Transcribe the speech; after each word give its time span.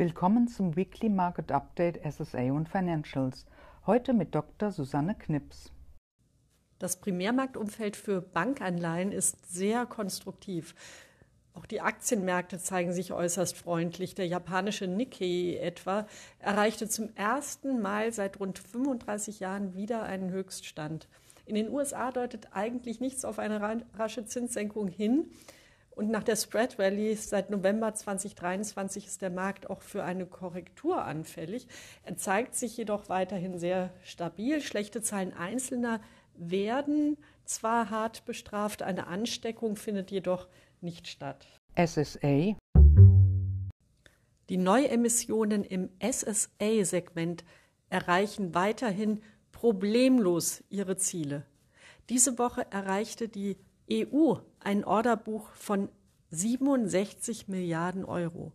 Willkommen 0.00 0.48
zum 0.48 0.76
Weekly 0.76 1.10
Market 1.10 1.52
Update 1.52 2.00
SSA 2.10 2.52
und 2.52 2.70
Financials. 2.70 3.44
Heute 3.84 4.14
mit 4.14 4.34
Dr. 4.34 4.70
Susanne 4.70 5.14
Knips. 5.14 5.72
Das 6.78 6.96
Primärmarktumfeld 7.02 7.96
für 7.96 8.22
Bankanleihen 8.22 9.12
ist 9.12 9.52
sehr 9.52 9.84
konstruktiv. 9.84 10.74
Auch 11.52 11.66
die 11.66 11.82
Aktienmärkte 11.82 12.58
zeigen 12.58 12.94
sich 12.94 13.12
äußerst 13.12 13.54
freundlich. 13.58 14.14
Der 14.14 14.26
japanische 14.26 14.86
Nikkei 14.86 15.58
etwa 15.60 16.06
erreichte 16.38 16.88
zum 16.88 17.14
ersten 17.14 17.82
Mal 17.82 18.10
seit 18.10 18.40
rund 18.40 18.58
35 18.58 19.38
Jahren 19.40 19.74
wieder 19.74 20.04
einen 20.04 20.30
Höchststand. 20.30 21.08
In 21.44 21.56
den 21.56 21.68
USA 21.68 22.10
deutet 22.10 22.48
eigentlich 22.52 23.00
nichts 23.00 23.26
auf 23.26 23.38
eine 23.38 23.84
rasche 23.98 24.24
Zinssenkung 24.24 24.88
hin. 24.88 25.30
Und 26.00 26.10
nach 26.10 26.22
der 26.22 26.36
Spread 26.36 26.78
Rally 26.78 27.14
seit 27.14 27.50
November 27.50 27.92
2023 27.92 29.04
ist 29.04 29.20
der 29.20 29.28
Markt 29.28 29.68
auch 29.68 29.82
für 29.82 30.02
eine 30.02 30.24
Korrektur 30.24 31.04
anfällig. 31.04 31.66
Er 32.04 32.16
zeigt 32.16 32.54
sich 32.54 32.74
jedoch 32.78 33.10
weiterhin 33.10 33.58
sehr 33.58 33.92
stabil. 34.02 34.62
Schlechte 34.62 35.02
Zahlen 35.02 35.34
einzelner 35.34 36.00
werden 36.34 37.18
zwar 37.44 37.90
hart 37.90 38.24
bestraft, 38.24 38.82
eine 38.82 39.08
Ansteckung 39.08 39.76
findet 39.76 40.10
jedoch 40.10 40.48
nicht 40.80 41.06
statt. 41.06 41.46
SSA 41.76 42.56
Die 44.48 44.56
Neuemissionen 44.56 45.64
im 45.64 45.90
SSA-Segment 46.00 47.44
erreichen 47.90 48.54
weiterhin 48.54 49.20
problemlos 49.52 50.64
ihre 50.70 50.96
Ziele. 50.96 51.44
Diese 52.08 52.38
Woche 52.38 52.66
erreichte 52.70 53.28
die 53.28 53.58
EU 53.92 54.34
ein 54.60 54.84
Orderbuch 54.84 55.50
von 55.50 55.88
67 56.30 57.48
Milliarden 57.48 58.04
Euro. 58.04 58.52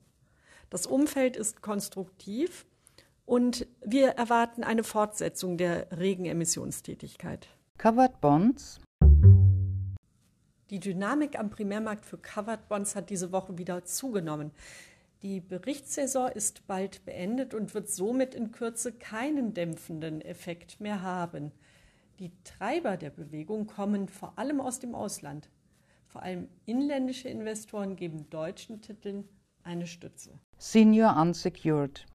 Das 0.69 0.85
Umfeld 0.87 1.37
ist 1.37 1.61
konstruktiv 1.61 2.65
und 3.25 3.67
wir 3.83 4.09
erwarten 4.09 4.63
eine 4.63 4.83
Fortsetzung 4.83 5.57
der 5.57 5.87
regen 5.97 6.25
Emissionstätigkeit. 6.25 7.47
Covered 7.77 8.21
Bonds 8.21 8.79
die 10.71 10.79
Dynamik 10.79 11.37
am 11.37 11.51
Primärmarkt 11.51 12.07
für 12.07 12.17
Covered 12.17 12.67
Bonds 12.67 12.95
hat 12.95 13.11
diese 13.11 13.31
Woche 13.31 13.59
wieder 13.59 13.85
zugenommen. 13.85 14.51
Die 15.21 15.39
Berichtssaison 15.39 16.31
ist 16.31 16.65
bald 16.65 17.05
beendet 17.05 17.53
und 17.53 17.75
wird 17.75 17.87
somit 17.87 18.33
in 18.33 18.51
Kürze 18.51 18.91
keinen 18.91 19.53
dämpfenden 19.53 20.21
Effekt 20.21 20.81
mehr 20.81 21.03
haben. 21.03 21.51
Die 22.19 22.31
Treiber 22.45 22.95
der 22.95 23.09
Bewegung 23.09 23.67
kommen 23.67 24.07
vor 24.07 24.39
allem 24.39 24.61
aus 24.61 24.79
dem 24.79 24.95
Ausland. 24.95 25.49
Vor 26.07 26.23
allem 26.23 26.47
inländische 26.65 27.27
Investoren 27.27 27.97
geben 27.97 28.29
deutschen 28.29 28.81
Titeln 28.81 29.27
eine 29.63 29.85
Stütze. 29.85 30.39
Senior 30.57 31.17
Unsecured. 31.17 32.05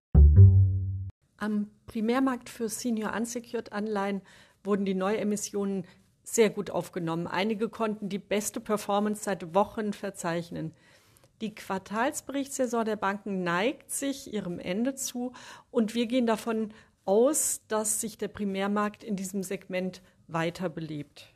Am 1.36 1.70
Primärmarkt 1.84 2.48
für 2.48 2.70
Senior 2.70 3.14
Unsecured 3.14 3.72
Anleihen 3.72 4.22
wurden 4.64 4.86
die 4.86 4.94
Neuemissionen 4.94 5.84
sehr 6.22 6.48
gut 6.48 6.70
aufgenommen. 6.70 7.26
Einige 7.26 7.68
konnten 7.68 8.08
die 8.08 8.18
beste 8.18 8.60
Performance 8.60 9.24
seit 9.24 9.54
Wochen 9.54 9.92
verzeichnen. 9.92 10.72
Die 11.42 11.54
Quartalsberichtssaison 11.54 12.86
der 12.86 12.96
Banken 12.96 13.42
neigt 13.42 13.90
sich 13.90 14.32
ihrem 14.32 14.58
Ende 14.58 14.94
zu 14.94 15.32
und 15.70 15.94
wir 15.94 16.06
gehen 16.06 16.26
davon 16.26 16.72
aus, 17.04 17.62
dass 17.68 18.00
sich 18.00 18.18
der 18.18 18.28
Primärmarkt 18.28 19.04
in 19.04 19.16
diesem 19.16 19.42
Segment 19.42 20.02
weiter 20.28 20.68
belebt. 20.68 21.34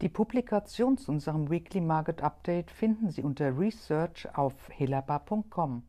Die 0.00 0.08
Publikation 0.08 0.96
zu 0.96 1.10
unserem 1.10 1.50
Weekly 1.50 1.80
Market 1.80 2.22
Update 2.22 2.70
finden 2.70 3.10
Sie 3.10 3.22
unter 3.22 3.58
Research 3.58 4.28
auf 4.34 4.54
helaba.com. 4.68 5.82